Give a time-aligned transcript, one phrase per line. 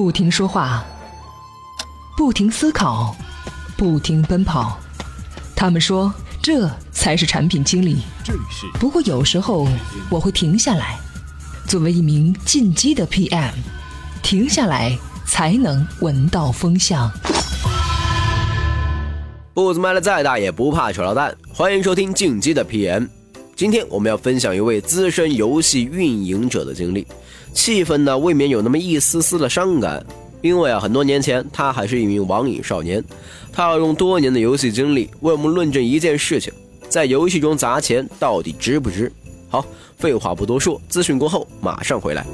[0.00, 0.84] 不停说话，
[2.16, 3.16] 不停思考，
[3.76, 4.78] 不停奔跑。
[5.56, 8.02] 他们说这才是产品经理。
[8.74, 9.66] 不过有时候
[10.08, 10.96] 我会停下来，
[11.66, 13.50] 作为一名进击的 PM，
[14.22, 17.10] 停下来才能闻到风向。
[19.52, 21.36] 步子迈的再大也不怕扯到蛋。
[21.52, 23.08] 欢迎收听进击的 PM。
[23.58, 27.04] 今天我们要分享一位资深游戏运营者的经历，
[27.52, 30.06] 气氛呢未免有那么一丝丝的伤感，
[30.42, 33.02] 因为啊很多年前他还是一名网瘾少年，
[33.52, 36.52] 他要用多年的游戏经历为我们论证一件事情：
[36.88, 39.10] 在游戏中砸钱到底值不值？
[39.48, 42.24] 好，废话不多说，资讯过后马上回来。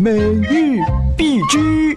[0.00, 0.80] 每日
[1.14, 1.94] 必知。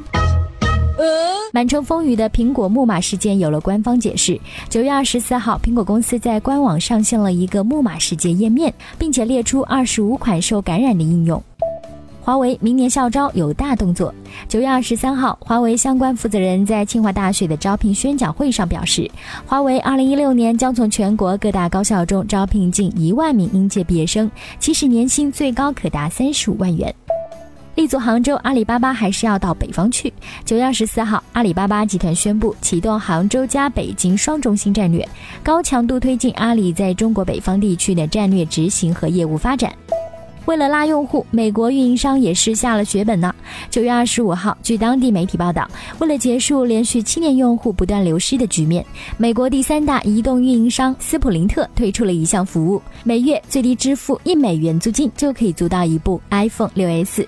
[1.52, 4.40] 满城风雨的苹果木马事件有了官方解释。
[4.70, 11.42] 九月二十四号，苹果公司在官网上线了一个木马世界页面，并且列出二十五款受感染的应用。
[12.22, 14.14] 华为明年校招有大动作。
[14.48, 19.10] 九月二十三号，华为相关负责人在清华大学的招聘宣讲会上表示，
[19.48, 26.94] 华为二零一六年将从全国各大高校中招聘近一万名应届毕业生，其实年薪最高可达三十五万元。
[27.80, 30.12] 立足杭州阿里巴巴还是要到北方去。
[30.44, 35.08] 九月二十四号阿里巴巴集团宣布启动杭州加北京双中心战略
[35.42, 39.72] 高强度推进阿里在中国北方地区的战略执行和业务发展。
[40.44, 43.34] 为了拉用户美国运营商也是下了血本呢。
[43.70, 45.66] 九月二十五号据当地媒体报道
[46.00, 48.86] 为了结束连续七年用户不断流失的局面
[49.16, 57.26] 美国第三大移动运营商斯普林特推出了一项服务每月最低支付一美元租金就可以租到一部 iphone 六 s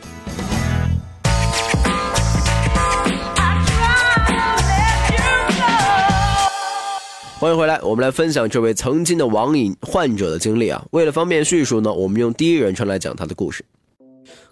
[7.42, 10.86] 欢迎回来，我们来分享这位曾经的网瘾患者的经历啊。
[10.92, 13.66] 为了方便叙述呢，我们用第一人称来讲他的故事。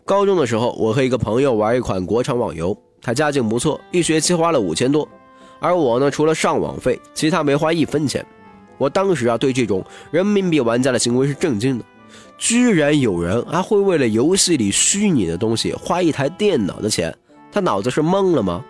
[0.03, 5.07] 高中的时候，我和一个朋友玩一款国产网游，他家境不错，一学期花了五千多，
[5.59, 8.25] 而我呢，除了上网费，其他没花一分钱。
[8.79, 11.85] 我当时啊，对这种人民币玩家的行为是震惊的，
[12.39, 17.15] 居然有人还会为了游戏里虚拟的东西花一台电脑的钱，
[17.51, 18.65] 他脑子是懵了吗？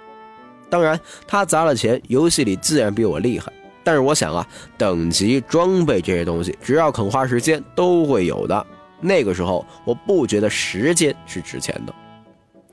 [0.69, 3.49] 当然，他砸了钱，游戏里自然比我厉害。
[3.83, 4.47] 但是我想啊，
[4.77, 8.65] 等级装备这些东西，只要肯花时间，都会有的。
[9.01, 11.93] 那个时候，我不觉得时间是值钱的。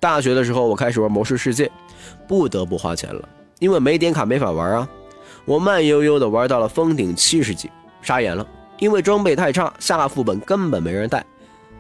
[0.01, 1.67] 大学的时候，我开始玩《魔兽世界》，
[2.27, 3.29] 不得不花钱了，
[3.61, 4.89] 因为没点卡没法玩啊。
[5.45, 7.71] 我慢悠悠的玩到了封顶七十级，
[8.03, 8.47] 傻眼了，
[8.79, 11.25] 因为装备太差，下了副本根本没人带。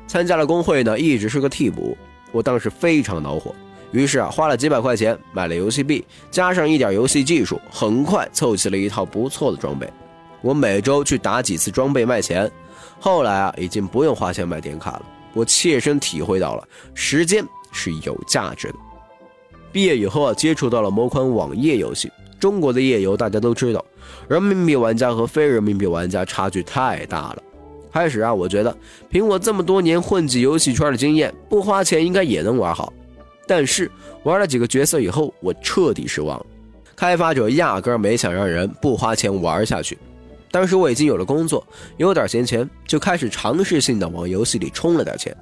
[0.06, 1.98] 参加了公会呢，一直是个替补，
[2.30, 3.52] 我当时非常恼火。
[3.96, 9.90] 于是啊，花了几百块钱买了游戏币，加上一点游戏技术，很快凑齐了一套不错的装备。
[10.42, 12.50] 我每周去打几次装备卖钱，
[13.00, 15.02] 后来啊，已经不用花钱买点卡了。
[15.32, 17.42] 我切身体会到了时间
[17.72, 18.74] 是有价值的。
[19.72, 22.12] 毕业以后啊，接触到了某款网页游戏。
[22.38, 23.82] 中国的页游大家都知道，
[24.28, 27.42] 人民币玩家和非人民币玩家差距太大了。
[27.90, 28.76] 开始啊，我觉得
[29.08, 32.92] 凭我这么多年混迹游戏圈的经验，不花钱应该也能玩好。
[33.46, 33.90] 但是
[34.24, 36.46] 玩了几个角色以后，我彻底失望了。
[36.96, 39.98] 开发者压根没想让人不花钱玩下去。
[40.50, 41.66] 当时我已经有了工作，
[41.98, 45.36] 有点闲钱，就开始尝试性的往游戏里充了点钱。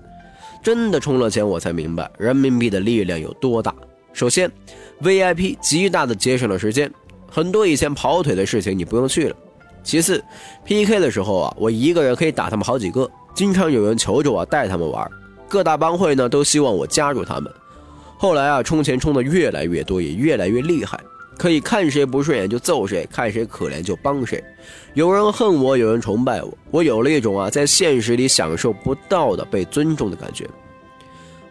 [0.63, 3.73] 真的充了钱，我才明白人民币的力量有多大。
[4.13, 4.51] 首先
[5.03, 6.91] ，VIP 极大的节省了时间，
[7.31, 9.37] 很多以前跑腿的事情你不用去了。
[9.83, 10.25] 其次
[10.65, 15.09] ，PK 的时候啊，我一个人可以打他们好几个，经常有人求着我带他们玩。
[15.49, 17.53] 各大帮会呢都希望我加入他们。
[18.25, 20.99] 后来啊，充钱充的越来越多，也越来越厉害，
[21.37, 24.43] 可以看谁不顺眼就揍谁，看谁可怜就帮谁。
[24.95, 30.49] 有人恨我，有人崇拜我，我有了一种啊，在现实里享受不到的被尊重的感觉。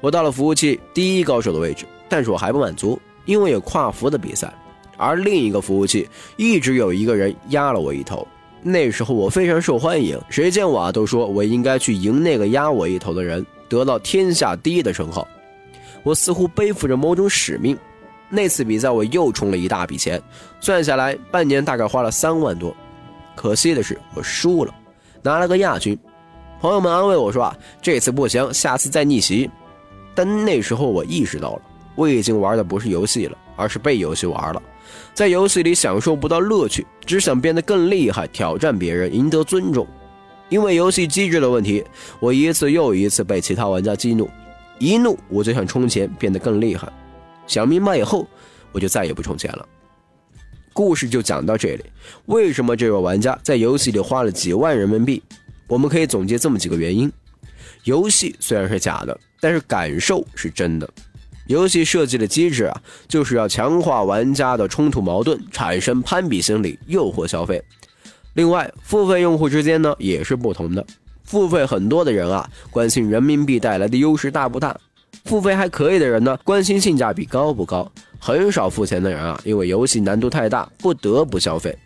[0.01, 4.51] 我到了服务器第一高手的位置，但是我还不满足，因为有跨服的比赛，
[4.97, 8.28] 而另一个服务器一直有一个人压了我一头。
[8.63, 15.28] 那时候我非常受欢迎，谁见我啊都说我应该去赢那个压我一头的人，得到天下第一的称号。
[16.03, 17.77] 我似乎背负着某种使命。
[18.29, 20.21] 那次比赛我又充了一大笔钱，
[20.59, 22.75] 算下来半年大概花了三万多。
[23.35, 24.73] 可惜的是我输了，
[25.21, 25.97] 拿了个亚军。
[26.59, 29.50] 朋友们安慰我说啊，这次不行，下次再逆袭。
[30.15, 31.61] 但那时候我意识到了，
[31.95, 34.61] 我已经玩的不是游戏了，而是被游戏玩了。
[35.13, 39.85] 在游戏里享受不到乐趣，只想变得更厉害，挑战别人，赢得尊重。
[40.49, 41.83] 因为游戏机制的问题，
[42.19, 44.29] 我一次又一次被其他玩家激怒。
[44.79, 46.91] 一怒我就想充钱变得更厉害，
[47.47, 48.27] 想明白以后
[48.71, 49.67] 我就再也不充钱了。
[50.73, 51.83] 故事就讲到这里。
[52.25, 55.21] 为什么这位玩家在游戏里花了几万人民币？
[55.67, 57.11] 我们可以总结这么几个原因：
[57.83, 60.89] 游戏虽然是假的，但是感受是真的。
[61.45, 67.63] 游戏设计的机制啊，就是要强化玩家的冲突矛盾，产生攀比心理，诱惑消费。
[68.33, 70.83] 另外，付费用户之间呢也是不同的。
[71.23, 74.75] 付费很多的人啊，关心人民币带来的优势大不大；
[75.25, 77.89] 付费还可以的人呢，关心性价比高不高。
[78.19, 81.77] 很少付钱的人啊，因为游戏难度太大，不得不消费。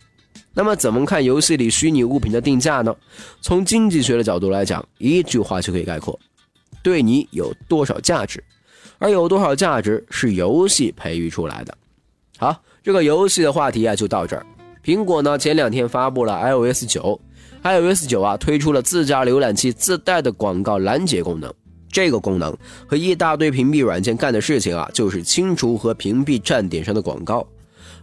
[0.54, 2.96] 那么，怎么看游戏里虚拟物品的定价呢？
[3.42, 6.20] 从经济学的角度来讲，一句话就可以概括：
[6.84, 8.44] 对你有多少价值。
[9.00, 11.78] 而有多少价值是游戏培育出来的。
[12.40, 14.44] 好，这个游戏的话题啊就到这儿。
[14.84, 17.20] 苹果呢前两天发布了 iOS 九
[17.68, 21.54] ，iOS 九啊推出了自家浏览器自带的广告拦截功能。
[21.90, 22.56] 这个功能
[22.86, 27.48] 和一大堆屏蔽软件干的事情啊，就是清除和屏蔽站点上的广告。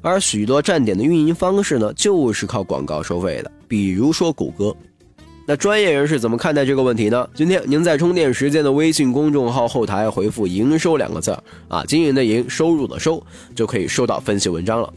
[0.01, 4.75] 而许多站点的运营方式呢，就是靠广告收费的，比如说谷歌。
[5.47, 7.29] 那专业人士怎么看待这个问题呢？
[7.35, 11.39] 今天您在充电时间的微信公众号后台回复“营收”两个字
[11.69, 13.23] 啊，经营的营，收入的收，
[13.55, 14.93] 就可以收到分析文章了。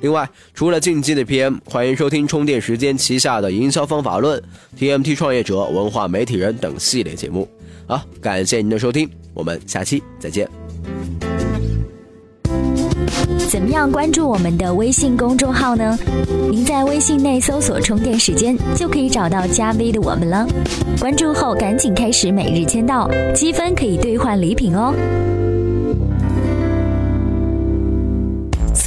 [0.00, 4.40] 另外，除了近期的 PM，欢迎收听充电时间旗下的营销方法论、
[4.78, 7.48] TMT 创业者、文化媒体人等系列节目。
[7.86, 10.48] 好，感谢您的收听，我们下期再见。
[13.48, 15.98] 怎么样关注我们的微信公众号呢？
[16.50, 20.46] 您在微信内搜索“充电时间”就可以找到加 V 的我们了。
[21.00, 24.94] 关注后赶紧开始每日签到，积分可以兑换礼品哦。